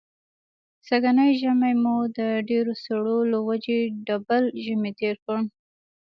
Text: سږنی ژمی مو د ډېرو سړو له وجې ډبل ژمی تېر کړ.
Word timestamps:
سږنی 0.87 1.31
ژمی 1.41 1.73
مو 1.83 1.95
د 2.17 2.19
ډېرو 2.49 2.73
سړو 2.83 3.17
له 3.31 3.37
وجې 3.47 3.79
ډبل 4.07 4.43
ژمی 4.63 4.91
تېر 4.99 5.15
کړ. 5.25 5.37